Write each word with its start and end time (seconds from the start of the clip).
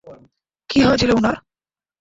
কী 0.69 0.79
হয়েছিল 0.81 1.11
ওনার? 1.11 1.35